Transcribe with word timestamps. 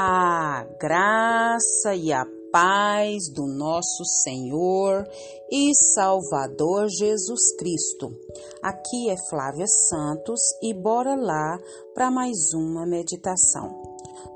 A 0.00 0.64
graça 0.78 1.92
e 1.96 2.12
a 2.12 2.24
paz 2.52 3.28
do 3.34 3.48
nosso 3.48 4.04
Senhor 4.22 5.04
e 5.50 5.74
Salvador 5.92 6.86
Jesus 6.88 7.56
Cristo. 7.58 8.16
Aqui 8.62 9.10
é 9.10 9.16
Flávia 9.28 9.66
Santos 9.66 10.40
e 10.62 10.72
bora 10.72 11.16
lá 11.16 11.58
para 11.94 12.12
mais 12.12 12.54
uma 12.54 12.86
meditação. 12.86 13.82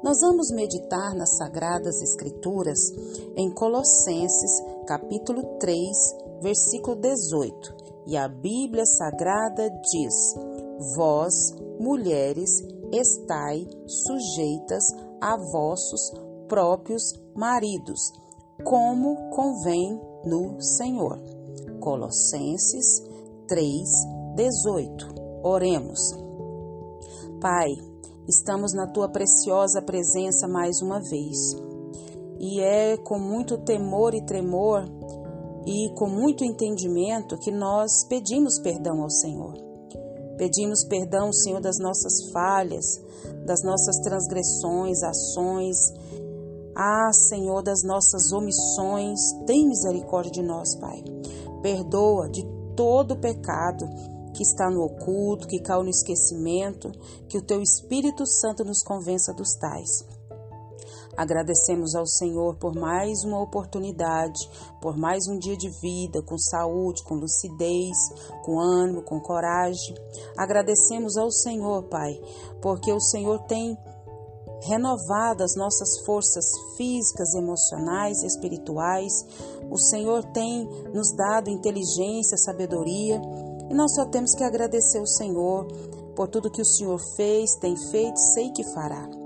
Nós 0.03 0.19
vamos 0.21 0.51
meditar 0.51 1.15
nas 1.15 1.37
Sagradas 1.37 2.03
Escrituras 2.03 2.81
em 3.37 3.49
Colossenses, 3.55 4.51
capítulo 4.85 5.59
3, 5.61 5.79
versículo 6.41 6.97
18. 6.97 7.77
E 8.09 8.17
a 8.17 8.27
Bíblia 8.27 8.85
Sagrada 8.85 9.71
diz: 9.71 10.35
Vós, 10.97 11.55
mulheres, 11.79 12.51
estai 12.93 13.65
sujeitas 13.87 15.12
a 15.23 15.37
vossos 15.37 16.13
próprios 16.49 17.15
maridos, 17.37 18.13
como 18.65 19.31
convém 19.31 20.01
no 20.25 20.61
Senhor. 20.61 21.17
Colossenses 21.79 23.01
3:18. 23.47 25.15
Oremos. 25.45 26.01
Pai, 27.41 27.71
estamos 28.29 28.75
na 28.75 28.89
tua 28.89 29.09
preciosa 29.09 29.81
presença 29.81 30.49
mais 30.49 30.83
uma 30.83 31.01
vez. 31.01 31.39
E 32.41 32.61
é 32.61 32.97
com 32.97 33.19
muito 33.21 33.59
temor 33.59 34.15
e 34.15 34.27
tremor 34.27 34.85
e 35.65 35.95
com 35.95 36.09
muito 36.09 36.45
entendimento 36.45 37.39
que 37.39 37.53
nós 37.53 38.05
pedimos 38.09 38.59
perdão 38.59 39.01
ao 39.01 39.11
Senhor. 39.11 39.72
Pedimos 40.37 40.85
perdão, 40.85 41.33
Senhor, 41.33 41.61
das 41.61 41.79
nossas 41.79 42.31
falhas, 42.33 43.01
das 43.47 43.63
nossas 43.63 43.97
transgressões, 44.01 45.03
ações. 45.03 45.77
Ah, 46.75 47.11
Senhor, 47.13 47.63
das 47.63 47.83
nossas 47.83 48.33
omissões. 48.33 49.21
Tem 49.47 49.69
misericórdia 49.69 50.33
de 50.33 50.43
nós, 50.43 50.75
Pai. 50.77 51.03
Perdoa 51.63 52.29
de 52.29 52.45
todo 52.75 53.13
o 53.13 53.21
pecado 53.21 53.87
que 54.35 54.43
está 54.43 54.71
no 54.71 54.83
oculto, 54.83 55.47
que 55.47 55.61
caiu 55.61 55.83
no 55.83 55.91
esquecimento, 55.91 56.91
que 57.29 57.37
o 57.37 57.43
Teu 57.43 57.61
Espírito 57.61 58.27
Santo 58.27 58.65
nos 58.65 58.83
convença 58.83 59.33
dos 59.35 59.55
tais. 59.57 60.05
Agradecemos 61.17 61.95
ao 61.95 62.07
Senhor 62.07 62.57
por 62.57 62.75
mais 62.75 63.23
uma 63.23 63.41
oportunidade, 63.41 64.49
por 64.81 64.97
mais 64.97 65.29
um 65.29 65.39
dia 65.39 65.57
de 65.57 65.69
vida, 65.69 66.23
com 66.23 66.39
saúde, 66.39 67.05
com 67.05 67.17
lucidez, 67.17 67.97
com 68.45 68.59
ânimo, 68.59 69.03
com 69.03 69.21
coragem. 69.21 69.95
Agradecemos 70.39 71.17
ao 71.17 71.31
Senhor, 71.31 71.83
Pai, 71.85 72.19
porque 72.63 72.91
o 72.91 73.01
Senhor 73.01 73.41
tem 73.41 73.77
renovado 74.63 75.43
as 75.43 75.55
nossas 75.57 76.05
forças 76.07 76.45
físicas, 76.77 77.35
emocionais, 77.35 78.23
espirituais. 78.23 79.13
O 79.71 79.77
Senhor 79.77 80.25
tem 80.33 80.67
nos 80.95 81.15
dado 81.15 81.51
inteligência, 81.51 82.39
sabedoria, 82.39 83.21
e 83.69 83.75
nós 83.75 83.95
só 83.95 84.07
temos 84.07 84.35
que 84.35 84.45
agradecer 84.45 84.99
ao 84.99 85.07
Senhor 85.07 85.67
por 86.15 86.29
tudo 86.29 86.51
que 86.51 86.63
o 86.63 86.67
Senhor 86.67 87.01
fez, 87.17 87.55
tem 87.57 87.77
feito, 87.91 88.19
sei 88.35 88.51
que 88.51 88.65
fará. 88.73 89.22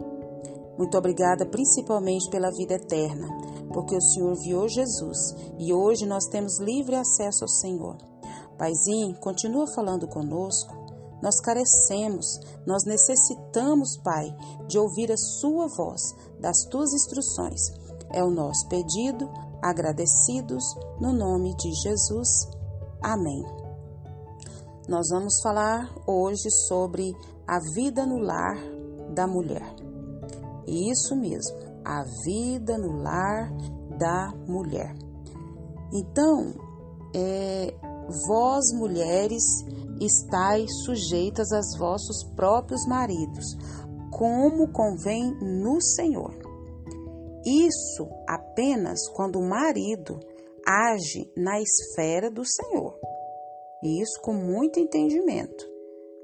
Muito 0.79 0.97
obrigada 0.97 1.47
principalmente 1.47 2.29
pela 2.31 2.51
vida 2.51 2.75
eterna, 2.75 3.29
porque 3.73 3.97
o 3.97 4.01
Senhor 4.01 4.33
enviou 4.33 4.69
Jesus 4.69 5.35
e 5.59 5.73
hoje 5.73 6.07
nós 6.07 6.27
temos 6.27 6.59
livre 6.59 6.95
acesso 6.95 7.45
ao 7.45 7.49
Senhor. 7.49 7.97
Paizinho, 8.59 9.15
continua 9.21 9.67
falando 9.67 10.07
conosco. 10.09 10.75
Nós 11.23 11.41
carecemos, 11.41 12.39
nós 12.67 12.85
necessitamos, 12.85 13.97
Pai, 13.99 14.35
de 14.67 14.79
ouvir 14.79 15.11
a 15.11 15.17
Sua 15.17 15.67
voz, 15.67 16.03
das 16.41 16.65
Tuas 16.71 16.93
instruções. 16.93 17.61
É 18.13 18.23
o 18.23 18.31
nosso 18.31 18.69
pedido, 18.69 19.31
agradecidos, 19.63 20.65
no 21.01 21.13
nome 21.13 21.55
de 21.57 21.73
Jesus. 21.83 22.49
Amém. 23.03 23.43
Nós 24.89 25.09
vamos 25.11 25.41
falar 25.43 25.93
hoje 26.07 26.51
sobre 26.69 27.13
a 27.47 27.59
vida 27.75 28.07
no 28.07 28.19
lar 28.19 28.57
da 29.15 29.27
mulher. 29.27 29.86
Isso 30.67 31.15
mesmo, 31.17 31.57
a 31.85 32.03
vida 32.25 32.77
no 32.79 33.03
lar 33.03 33.53
da 33.99 34.33
mulher. 34.47 34.95
Então, 35.93 36.55
é, 37.15 37.75
vós 38.29 38.73
mulheres 38.75 39.43
estáis 40.01 40.71
sujeitas 40.85 41.53
aos 41.53 41.79
vossos 41.79 42.25
próprios 42.35 42.87
maridos, 42.87 43.57
como 44.11 44.73
convém 44.73 45.35
no 45.41 45.81
Senhor. 45.81 46.35
Isso 47.45 48.09
apenas 48.29 49.09
quando 49.11 49.39
o 49.39 49.49
marido 49.49 50.19
age 50.67 51.31
na 51.37 51.61
esfera 51.61 52.31
do 52.31 52.45
Senhor. 52.45 52.99
Isso 53.85 54.21
com 54.23 54.33
muito 54.33 54.81
entendimento. 54.81 55.65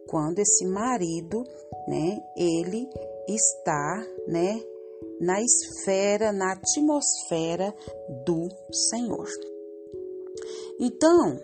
Quando 0.08 0.40
esse 0.40 0.66
marido, 0.66 1.44
né, 1.86 2.18
ele 2.36 2.88
está, 3.28 4.04
né, 4.32 4.62
na 5.20 5.40
esfera, 5.40 6.32
na 6.32 6.52
atmosfera 6.52 7.74
do 8.24 8.48
Senhor. 8.90 9.28
Então, 10.80 11.38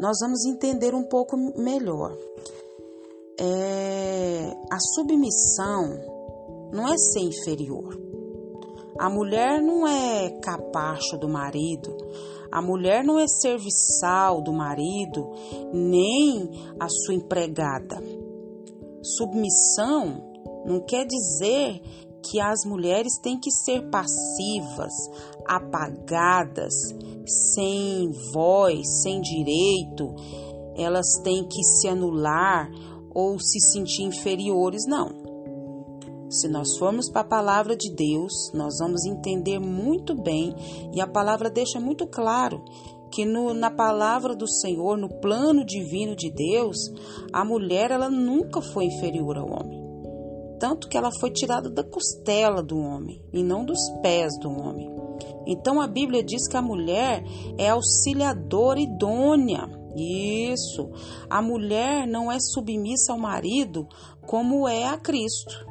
nós 0.00 0.16
vamos 0.20 0.44
entender 0.46 0.94
um 0.94 1.04
pouco 1.04 1.36
melhor. 1.36 2.16
É, 3.38 4.50
a 4.72 4.78
submissão 4.94 6.70
não 6.72 6.88
é 6.88 6.96
ser 6.96 7.20
inferior. 7.20 8.00
A 8.98 9.10
mulher 9.10 9.60
não 9.60 9.86
é 9.86 10.30
capacho 10.40 11.18
do 11.18 11.28
marido, 11.28 11.96
a 12.50 12.62
mulher 12.62 13.04
não 13.04 13.18
é 13.18 13.26
serviçal 13.26 14.40
do 14.40 14.52
marido, 14.52 15.30
nem 15.72 16.48
a 16.78 16.88
sua 16.88 17.14
empregada. 17.14 18.00
Submissão 19.02 20.32
não 20.64 20.80
quer 20.80 21.04
dizer 21.06 21.82
que 22.24 22.40
as 22.40 22.64
mulheres 22.64 23.18
têm 23.18 23.38
que 23.38 23.50
ser 23.50 23.88
passivas, 23.90 24.92
apagadas, 25.46 26.74
sem 27.54 28.10
voz, 28.32 29.02
sem 29.02 29.20
direito, 29.20 30.14
elas 30.74 31.18
têm 31.22 31.46
que 31.46 31.62
se 31.62 31.86
anular 31.86 32.70
ou 33.14 33.38
se 33.38 33.60
sentir 33.60 34.02
inferiores, 34.02 34.86
não. 34.86 35.22
Se 36.30 36.48
nós 36.48 36.76
formos 36.78 37.08
para 37.10 37.20
a 37.20 37.28
palavra 37.28 37.76
de 37.76 37.94
Deus, 37.94 38.32
nós 38.54 38.78
vamos 38.80 39.04
entender 39.04 39.60
muito 39.60 40.14
bem 40.20 40.54
e 40.92 41.00
a 41.00 41.06
palavra 41.06 41.48
deixa 41.48 41.78
muito 41.78 42.06
claro 42.06 42.64
que 43.12 43.24
no, 43.24 43.54
na 43.54 43.70
palavra 43.70 44.34
do 44.34 44.48
Senhor, 44.48 44.96
no 44.96 45.08
plano 45.20 45.64
divino 45.64 46.16
de 46.16 46.32
Deus, 46.32 46.76
a 47.32 47.44
mulher 47.44 47.92
ela 47.92 48.10
nunca 48.10 48.60
foi 48.60 48.86
inferior 48.86 49.38
ao 49.38 49.46
homem 49.46 49.83
tanto 50.64 50.88
que 50.88 50.96
ela 50.96 51.10
foi 51.20 51.30
tirada 51.30 51.68
da 51.68 51.84
costela 51.84 52.62
do 52.62 52.78
homem 52.78 53.22
e 53.34 53.42
não 53.42 53.66
dos 53.66 53.78
pés 54.00 54.32
do 54.38 54.48
homem. 54.50 54.90
Então 55.46 55.78
a 55.78 55.86
Bíblia 55.86 56.24
diz 56.24 56.48
que 56.48 56.56
a 56.56 56.62
mulher 56.62 57.22
é 57.58 57.68
auxiliadora 57.68 58.80
idônea. 58.80 59.68
Isso. 59.94 60.88
A 61.28 61.42
mulher 61.42 62.06
não 62.06 62.32
é 62.32 62.38
submissa 62.40 63.12
ao 63.12 63.18
marido 63.18 63.86
como 64.26 64.66
é 64.66 64.86
a 64.86 64.96
Cristo. 64.96 65.66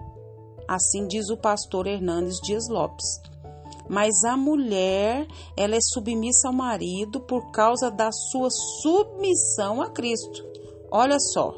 Assim 0.68 1.08
diz 1.08 1.28
o 1.32 1.38
pastor 1.38 1.88
Hernandes 1.88 2.40
Dias 2.40 2.70
Lopes. 2.70 3.20
Mas 3.90 4.24
a 4.24 4.38
mulher, 4.38 5.26
ela 5.58 5.76
é 5.76 5.82
submissa 5.82 6.50
ao 6.50 6.54
marido 6.54 7.20
por 7.20 7.50
causa 7.50 7.90
da 7.90 8.12
sua 8.12 8.52
submissão 8.52 9.82
a 9.82 9.90
Cristo. 9.90 10.46
Olha 10.92 11.20
só, 11.20 11.52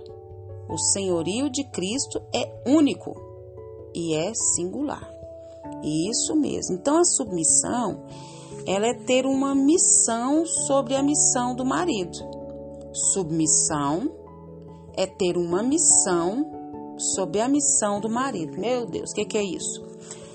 o 0.70 0.78
senhorio 0.78 1.50
de 1.50 1.66
Cristo 1.66 2.22
é 2.34 2.64
único 2.66 3.25
e 3.96 4.14
é 4.14 4.34
singular. 4.34 5.10
Isso 5.84 6.36
mesmo. 6.36 6.76
Então 6.76 6.98
a 6.98 7.06
submissão, 7.06 8.04
ela 8.68 8.88
é 8.88 8.94
ter 8.94 9.26
uma 9.26 9.56
missão 9.56 10.46
sobre 10.46 10.96
a 10.96 11.02
missão 11.02 11.56
do 11.56 11.66
marido. 11.66 12.18
Submissão 13.14 14.12
é 14.96 15.08
ter 15.08 15.38
uma 15.38 15.64
missão 15.64 16.52
sobre 16.98 17.42
a 17.42 17.48
missão 17.48 18.00
do 18.00 18.10
marido. 18.10 18.60
Meu 18.60 18.86
Deus, 18.86 19.12
o 19.12 19.16
que, 19.16 19.26
que 19.26 19.38
é 19.38 19.44
isso? 19.44 19.84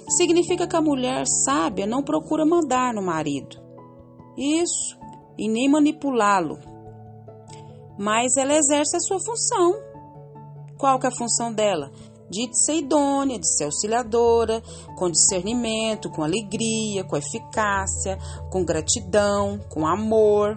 Significa 0.09 0.67
que 0.67 0.77
a 0.77 0.81
mulher 0.81 1.25
sábia 1.45 1.87
não 1.87 2.03
procura 2.03 2.45
mandar 2.45 2.93
no 2.93 3.03
marido. 3.03 3.59
Isso, 4.37 4.99
e 5.39 5.49
nem 5.49 5.69
manipulá-lo. 5.69 6.59
Mas 7.99 8.37
ela 8.37 8.56
exerce 8.56 8.97
a 8.97 9.01
sua 9.01 9.19
função 9.21 9.91
qual 10.81 10.99
que 10.99 11.05
é 11.05 11.11
a 11.11 11.15
função 11.15 11.53
dela? 11.53 11.93
De 12.31 12.49
ser 12.56 12.77
idônea, 12.77 13.38
de 13.38 13.47
ser 13.47 13.65
auxiliadora, 13.65 14.62
com 14.97 15.11
discernimento, 15.11 16.09
com 16.11 16.23
alegria, 16.23 17.03
com 17.05 17.17
eficácia, 17.17 18.19
com 18.50 18.65
gratidão, 18.65 19.61
com 19.69 19.87
amor. 19.87 20.56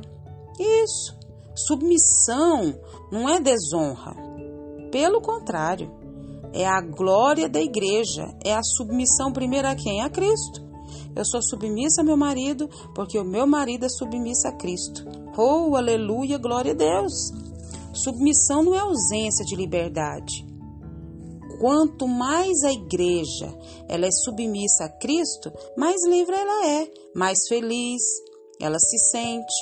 Isso. 0.60 1.18
Submissão 1.56 2.80
não 3.12 3.28
é 3.28 3.40
desonra. 3.40 4.16
Pelo 4.92 5.22
contrário, 5.22 5.92
é 6.54 6.68
a 6.68 6.80
glória 6.80 7.50
da 7.50 7.60
igreja, 7.60 8.32
é 8.46 8.54
a 8.54 8.62
submissão 8.62 9.34
primeiro 9.34 9.68
a 9.68 9.76
quem? 9.76 10.02
A 10.02 10.10
Cristo. 10.10 10.62
Eu 11.16 11.26
sou 11.26 11.42
submissa 11.42 12.02
a 12.02 12.04
meu 12.04 12.18
marido 12.18 12.70
porque 12.94 13.18
o 13.20 13.24
meu 13.24 13.46
marido 13.46 13.86
é 13.86 13.90
submisso 13.90 14.48
a 14.48 14.52
Cristo. 14.52 15.04
Oh, 15.38 15.76
aleluia, 15.76 16.38
glória 16.38 16.72
a 16.72 16.76
Deus. 16.76 17.32
Submissão 17.94 18.64
não 18.64 18.76
é 18.76 18.80
ausência 18.80 19.46
de 19.46 19.56
liberdade. 19.56 20.46
Quanto 21.64 22.10
mais 22.10 22.62
a 22.66 22.74
igreja 22.74 23.48
ela 23.88 24.06
é 24.06 24.12
submissa 24.12 24.84
a 24.84 24.90
Cristo, 24.90 25.50
mais 25.78 25.96
livre 26.06 26.36
ela 26.36 26.68
é, 26.68 26.92
mais 27.16 27.38
feliz 27.48 28.02
ela 28.60 28.78
se 28.78 28.98
sente. 28.98 29.54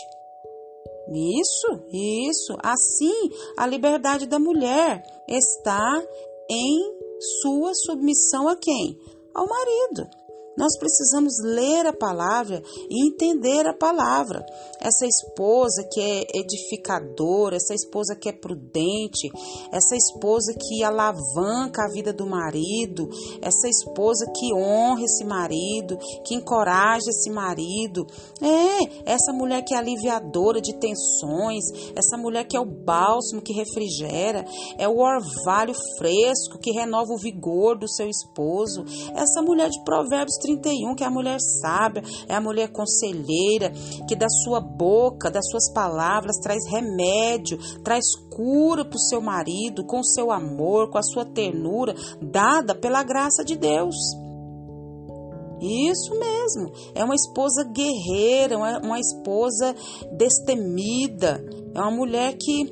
Isso, 1.13 1.79
isso. 1.91 2.57
Assim, 2.63 3.29
a 3.55 3.67
liberdade 3.67 4.25
da 4.25 4.39
mulher 4.39 5.03
está 5.27 6.03
em 6.49 6.79
sua 7.43 7.71
submissão 7.75 8.47
a 8.47 8.55
quem? 8.55 8.97
Ao 9.35 9.45
marido. 9.47 10.09
Nós 10.57 10.77
precisamos 10.77 11.33
ler 11.41 11.85
a 11.85 11.93
palavra 11.93 12.61
e 12.89 13.07
entender 13.07 13.65
a 13.67 13.73
palavra. 13.73 14.45
Essa 14.79 15.05
esposa 15.05 15.87
que 15.91 16.01
é 16.01 16.25
edificadora, 16.33 17.55
essa 17.55 17.73
esposa 17.73 18.15
que 18.15 18.27
é 18.27 18.33
prudente, 18.33 19.29
essa 19.71 19.95
esposa 19.95 20.53
que 20.53 20.83
alavanca 20.83 21.83
a 21.83 21.91
vida 21.93 22.11
do 22.11 22.25
marido, 22.25 23.07
essa 23.41 23.69
esposa 23.69 24.25
que 24.35 24.53
honra 24.53 25.03
esse 25.03 25.23
marido, 25.23 25.97
que 26.25 26.35
encoraja 26.35 27.09
esse 27.09 27.29
marido. 27.29 28.05
É, 28.41 29.13
essa 29.13 29.31
mulher 29.33 29.63
que 29.63 29.73
é 29.73 29.77
aliviadora 29.77 30.59
de 30.59 30.73
tensões, 30.73 31.63
essa 31.95 32.17
mulher 32.17 32.45
que 32.45 32.57
é 32.57 32.59
o 32.59 32.65
bálsamo 32.65 33.41
que 33.41 33.53
refrigera, 33.53 34.45
é 34.77 34.87
o 34.87 34.99
orvalho 34.99 35.73
fresco 35.97 36.59
que 36.59 36.71
renova 36.71 37.13
o 37.13 37.17
vigor 37.17 37.77
do 37.77 37.87
seu 37.87 38.09
esposo. 38.09 38.83
Essa 39.15 39.41
mulher 39.41 39.69
de 39.69 39.81
Provérbios 39.83 40.40
31, 40.41 40.95
que 40.95 41.03
é 41.03 41.07
a 41.07 41.11
mulher 41.11 41.39
sábia, 41.39 42.03
é 42.27 42.33
a 42.33 42.41
mulher 42.41 42.71
conselheira, 42.71 43.71
que 44.07 44.15
da 44.15 44.27
sua 44.29 44.59
boca, 44.59 45.29
das 45.29 45.47
suas 45.49 45.71
palavras, 45.71 46.37
traz 46.37 46.67
remédio, 46.69 47.57
traz 47.83 48.03
cura 48.29 48.83
para 48.83 48.97
o 48.97 48.99
seu 48.99 49.21
marido, 49.21 49.85
com 49.85 49.99
o 49.99 50.05
seu 50.05 50.31
amor, 50.31 50.89
com 50.89 50.97
a 50.97 51.03
sua 51.03 51.25
ternura, 51.25 51.95
dada 52.21 52.75
pela 52.75 53.03
graça 53.03 53.43
de 53.43 53.55
Deus. 53.55 53.95
Isso 55.61 56.17
mesmo, 56.17 56.71
é 56.95 57.03
uma 57.03 57.13
esposa 57.13 57.63
guerreira, 57.63 58.57
uma 58.57 58.99
esposa 58.99 59.75
destemida, 60.17 61.39
é 61.75 61.79
uma 61.79 61.91
mulher 61.91 62.35
que, 62.35 62.63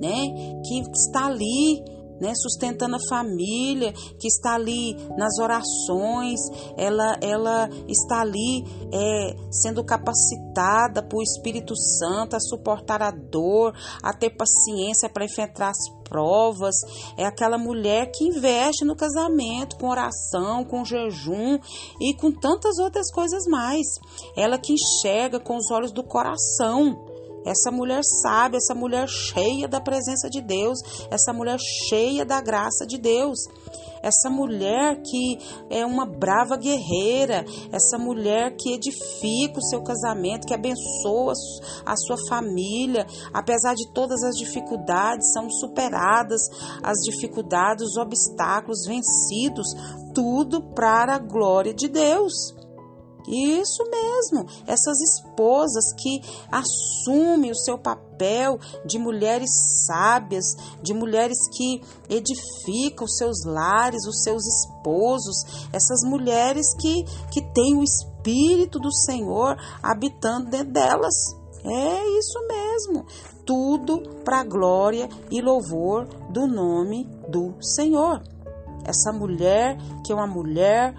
né, 0.00 0.60
que 0.64 0.80
está 0.92 1.26
ali 1.26 1.82
né, 2.20 2.32
sustentando 2.34 2.96
a 2.96 3.08
família, 3.08 3.92
que 4.18 4.28
está 4.28 4.54
ali 4.54 4.94
nas 5.16 5.38
orações, 5.38 6.40
ela, 6.76 7.16
ela 7.20 7.68
está 7.88 8.20
ali 8.20 8.64
é, 8.92 9.36
sendo 9.50 9.84
capacitada 9.84 11.02
por 11.02 11.22
Espírito 11.22 11.74
Santo 11.76 12.36
a 12.36 12.40
suportar 12.40 13.02
a 13.02 13.10
dor, 13.10 13.74
a 14.02 14.12
ter 14.12 14.30
paciência 14.30 15.08
para 15.08 15.24
enfrentar 15.24 15.70
as 15.70 15.96
provas. 16.08 16.74
É 17.16 17.24
aquela 17.24 17.58
mulher 17.58 18.10
que 18.12 18.24
investe 18.24 18.84
no 18.84 18.96
casamento 18.96 19.76
com 19.76 19.88
oração, 19.88 20.64
com 20.64 20.84
jejum 20.84 21.58
e 22.00 22.14
com 22.14 22.30
tantas 22.30 22.78
outras 22.78 23.10
coisas 23.12 23.44
mais. 23.46 23.86
Ela 24.36 24.58
que 24.58 24.72
enxerga 24.72 25.40
com 25.40 25.56
os 25.56 25.70
olhos 25.70 25.92
do 25.92 26.04
coração 26.04 27.05
essa 27.46 27.70
mulher 27.70 28.02
sábia, 28.02 28.58
essa 28.58 28.74
mulher 28.74 29.08
cheia 29.08 29.68
da 29.68 29.80
presença 29.80 30.28
de 30.28 30.42
Deus, 30.42 30.80
essa 31.10 31.32
mulher 31.32 31.58
cheia 31.88 32.24
da 32.24 32.40
graça 32.40 32.84
de 32.84 32.98
Deus. 32.98 33.38
Essa 34.02 34.30
mulher 34.30 35.00
que 35.02 35.38
é 35.68 35.84
uma 35.84 36.06
brava 36.06 36.56
guerreira, 36.56 37.44
essa 37.72 37.98
mulher 37.98 38.54
que 38.56 38.72
edifica 38.72 39.58
o 39.58 39.62
seu 39.62 39.82
casamento, 39.82 40.46
que 40.46 40.54
abençoa 40.54 41.32
a 41.84 41.96
sua 41.96 42.16
família, 42.28 43.06
apesar 43.32 43.74
de 43.74 43.92
todas 43.92 44.22
as 44.22 44.36
dificuldades, 44.36 45.32
são 45.32 45.50
superadas 45.50 46.40
as 46.82 46.98
dificuldades, 46.98 47.84
os 47.84 47.96
obstáculos 47.96 48.86
vencidos, 48.86 49.66
tudo 50.14 50.62
para 50.74 51.14
a 51.14 51.18
glória 51.18 51.74
de 51.74 51.88
Deus. 51.88 52.65
Isso 53.28 53.82
mesmo, 53.90 54.46
essas 54.66 55.00
esposas 55.00 55.92
que 55.94 56.20
assumem 56.50 57.50
o 57.50 57.56
seu 57.56 57.78
papel 57.78 58.58
de 58.84 58.98
mulheres 58.98 59.50
sábias, 59.86 60.44
de 60.82 60.94
mulheres 60.94 61.38
que 61.56 61.82
edificam 62.08 63.04
os 63.04 63.16
seus 63.16 63.44
lares, 63.44 64.06
os 64.06 64.22
seus 64.22 64.42
esposos, 64.46 65.68
essas 65.72 66.02
mulheres 66.04 66.74
que, 66.80 67.04
que 67.32 67.42
têm 67.52 67.76
o 67.76 67.82
Espírito 67.82 68.78
do 68.78 68.92
Senhor 68.92 69.56
habitando 69.82 70.50
dentro 70.50 70.72
delas. 70.72 71.14
É 71.64 72.18
isso 72.18 72.38
mesmo, 72.46 73.04
tudo 73.44 74.00
para 74.24 74.44
glória 74.44 75.08
e 75.30 75.40
louvor 75.40 76.06
do 76.30 76.46
nome 76.46 77.04
do 77.28 77.54
Senhor. 77.60 78.22
Essa 78.86 79.12
mulher 79.12 79.76
que 80.04 80.12
é 80.12 80.14
uma 80.14 80.26
mulher 80.26 80.94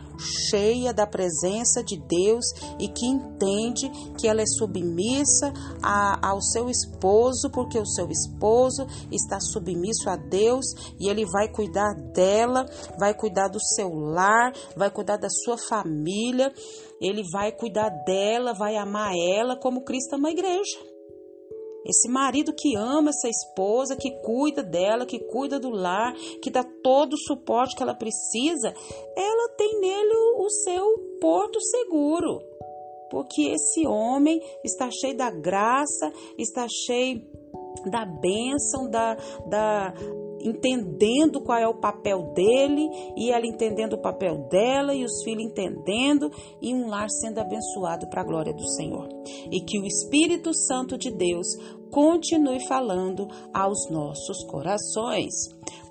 cheia 0.50 0.94
da 0.94 1.08
presença 1.08 1.82
de 1.84 1.98
Deus 1.98 2.46
e 2.80 2.88
que 2.88 3.06
entende 3.06 3.90
que 4.18 4.28
ela 4.28 4.42
é 4.42 4.46
submissa 4.46 5.54
a, 5.82 6.30
ao 6.30 6.42
seu 6.42 6.70
esposo, 6.70 7.50
porque 7.52 7.80
o 7.80 7.86
seu 7.86 8.10
esposo 8.10 8.86
está 9.12 9.40
submisso 9.40 10.10
a 10.10 10.18
Deus 10.18 10.66
e 11.00 11.10
ele 11.10 11.26
vai 11.26 11.48
cuidar 11.48 11.94
dela, 12.14 12.66
vai 13.00 13.14
cuidar 13.14 13.48
do 13.48 13.60
seu 13.60 13.90
lar, 13.94 14.52
vai 14.76 14.90
cuidar 14.90 15.18
da 15.18 15.30
sua 15.30 15.58
família, 15.58 16.52
ele 17.00 17.24
vai 17.32 17.52
cuidar 17.52 17.90
dela, 18.06 18.54
vai 18.54 18.76
amar 18.76 19.14
ela 19.16 19.58
como 19.58 19.84
Cristo 19.84 20.16
ama 20.16 20.30
a 20.30 20.32
igreja. 20.32 20.97
Esse 21.88 22.10
marido 22.10 22.54
que 22.54 22.76
ama 22.76 23.12
essa 23.12 23.30
esposa, 23.30 23.96
que 23.96 24.12
cuida 24.22 24.62
dela, 24.62 25.06
que 25.06 25.20
cuida 25.20 25.58
do 25.58 25.70
lar, 25.70 26.14
que 26.42 26.52
dá 26.52 26.64
todo 26.84 27.14
o 27.14 27.18
suporte 27.18 27.76
que 27.76 27.82
ela 27.82 27.96
precisa, 27.96 28.74
ela 29.16 29.50
tem 29.56 29.80
nele 29.80 30.14
o 30.38 30.50
seu 30.50 30.86
porto 31.22 31.62
seguro. 31.62 32.42
Porque 33.10 33.54
esse 33.54 33.88
homem 33.88 34.38
está 34.66 34.90
cheio 34.92 35.16
da 35.16 35.32
graça, 35.32 36.12
está 36.38 36.68
cheio 36.68 37.22
da 37.90 38.06
bênção, 38.06 38.90
da, 38.90 39.16
da, 39.48 39.94
entendendo 40.42 41.42
qual 41.42 41.58
é 41.58 41.68
o 41.68 41.80
papel 41.80 42.34
dele 42.34 42.90
e 43.16 43.32
ela 43.32 43.46
entendendo 43.46 43.94
o 43.94 44.02
papel 44.02 44.48
dela 44.50 44.94
e 44.94 45.04
os 45.04 45.24
filhos 45.24 45.46
entendendo 45.46 46.32
e 46.62 46.74
um 46.74 46.88
lar 46.88 47.10
sendo 47.10 47.40
abençoado 47.40 48.10
para 48.10 48.22
a 48.22 48.26
glória 48.26 48.54
do 48.54 48.68
Senhor. 48.70 49.08
E 49.52 49.62
que 49.62 49.80
o 49.80 49.86
Espírito 49.86 50.54
Santo 50.54 50.98
de 50.98 51.12
Deus 51.12 51.48
continue 51.92 52.66
falando 52.68 53.28
aos 53.54 53.90
nossos 53.90 54.44
corações. 54.46 55.34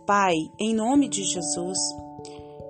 Pai, 0.07 0.35
em 0.61 0.75
nome 0.75 1.09
de 1.09 1.25
Jesus, 1.25 1.79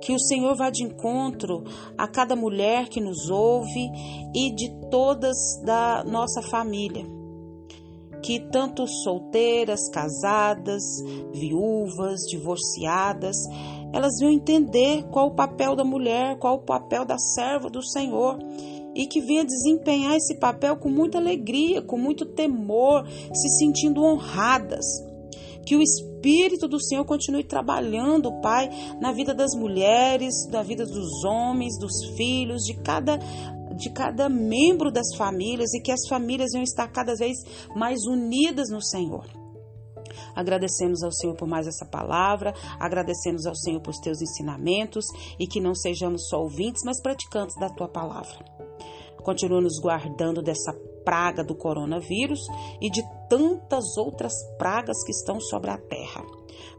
que 0.00 0.12
o 0.12 0.18
Senhor 0.18 0.56
vá 0.56 0.70
de 0.70 0.84
encontro 0.84 1.64
a 1.98 2.06
cada 2.06 2.36
mulher 2.36 2.88
que 2.88 3.00
nos 3.00 3.28
ouve 3.28 3.90
e 4.34 4.54
de 4.54 4.70
todas 4.90 5.36
da 5.64 6.04
nossa 6.04 6.40
família. 6.42 7.15
Que 8.26 8.40
tanto 8.40 8.88
solteiras, 8.88 9.88
casadas, 9.88 10.82
viúvas, 11.32 12.22
divorciadas, 12.28 13.36
elas 13.92 14.18
venham 14.18 14.34
entender 14.34 15.04
qual 15.12 15.28
o 15.28 15.34
papel 15.36 15.76
da 15.76 15.84
mulher, 15.84 16.36
qual 16.38 16.56
o 16.56 16.64
papel 16.64 17.04
da 17.04 17.16
serva 17.16 17.70
do 17.70 17.80
Senhor 17.80 18.36
e 18.96 19.06
que 19.06 19.20
venha 19.20 19.44
desempenhar 19.44 20.16
esse 20.16 20.34
papel 20.40 20.76
com 20.76 20.88
muita 20.88 21.18
alegria, 21.18 21.82
com 21.82 21.98
muito 21.98 22.24
temor, 22.24 23.06
se 23.06 23.48
sentindo 23.58 24.02
honradas. 24.02 24.86
Que 25.66 25.76
o 25.76 25.82
Espírito 25.82 26.66
do 26.66 26.80
Senhor 26.80 27.04
continue 27.04 27.44
trabalhando, 27.44 28.40
Pai, 28.40 28.70
na 29.00 29.12
vida 29.12 29.34
das 29.34 29.54
mulheres, 29.54 30.48
na 30.50 30.62
vida 30.62 30.86
dos 30.86 31.24
homens, 31.24 31.78
dos 31.78 32.16
filhos, 32.16 32.62
de 32.62 32.74
cada 32.82 33.18
de 33.76 33.90
cada 33.90 34.28
membro 34.28 34.90
das 34.90 35.14
famílias 35.16 35.72
e 35.74 35.80
que 35.80 35.92
as 35.92 36.06
famílias 36.08 36.50
venham 36.52 36.64
estar 36.64 36.88
cada 36.88 37.14
vez 37.14 37.36
mais 37.74 38.00
unidas 38.06 38.68
no 38.70 38.82
Senhor. 38.82 39.26
Agradecemos 40.34 41.02
ao 41.02 41.12
Senhor 41.12 41.34
por 41.34 41.48
mais 41.48 41.66
essa 41.66 41.86
palavra, 41.86 42.54
agradecemos 42.78 43.46
ao 43.46 43.54
Senhor 43.54 43.80
por 43.80 43.94
teus 43.94 44.20
ensinamentos 44.20 45.06
e 45.38 45.46
que 45.46 45.60
não 45.60 45.74
sejamos 45.74 46.28
só 46.28 46.42
ouvintes, 46.42 46.82
mas 46.84 47.00
praticantes 47.00 47.56
da 47.56 47.68
tua 47.68 47.88
palavra. 47.88 48.44
Continua 49.22 49.60
nos 49.60 49.80
guardando 49.80 50.42
dessa 50.42 50.72
praga 51.04 51.42
do 51.42 51.54
coronavírus 51.54 52.40
e 52.80 52.90
de 52.90 53.02
tantas 53.28 53.96
outras 53.96 54.32
pragas 54.58 55.02
que 55.04 55.12
estão 55.12 55.40
sobre 55.40 55.70
a 55.70 55.78
terra. 55.78 56.24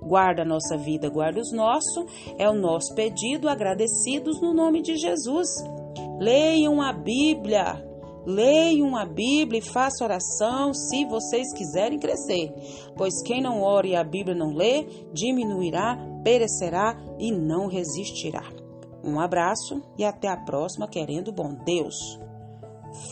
Guarda 0.01 0.43
a 0.43 0.45
nossa 0.45 0.77
vida, 0.77 1.09
guarda 1.09 1.39
os 1.39 1.51
nossos, 1.51 2.05
é 2.37 2.49
o 2.49 2.53
nosso 2.53 2.93
pedido, 2.93 3.49
agradecidos 3.49 4.39
no 4.41 4.53
nome 4.53 4.81
de 4.81 4.95
Jesus. 4.95 5.47
Leiam 6.19 6.81
a 6.81 6.91
Bíblia, 6.91 7.83
Leiam 8.25 8.97
a 8.97 9.05
Bíblia 9.05 9.59
e 9.59 9.61
façam 9.61 10.05
oração 10.05 10.73
se 10.73 11.05
vocês 11.05 11.53
quiserem 11.53 11.97
crescer, 11.97 12.53
pois 12.97 13.21
quem 13.23 13.41
não 13.41 13.61
ora 13.61 13.87
e 13.87 13.95
a 13.95 14.03
Bíblia 14.03 14.35
não 14.35 14.53
lê, 14.53 14.83
diminuirá, 15.13 15.97
perecerá 16.25 16.97
e 17.17 17.31
não 17.31 17.67
resistirá. 17.67 18.43
Um 19.01 19.17
abraço 19.17 19.81
e 19.97 20.03
até 20.03 20.27
a 20.27 20.35
próxima, 20.35 20.89
querendo 20.89 21.31
bom 21.31 21.53
Deus. 21.63 21.95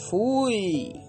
Fui! 0.09 1.04